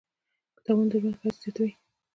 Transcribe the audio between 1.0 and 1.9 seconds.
ژوند ښایست زیاتوي.